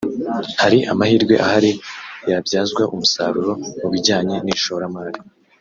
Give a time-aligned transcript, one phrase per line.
[0.61, 1.71] Hari amahirwe ahari
[2.29, 5.19] yabyazwa umusaruro mu bijyanye n’ishoramari